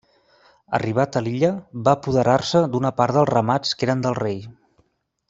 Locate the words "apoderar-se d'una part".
1.99-3.19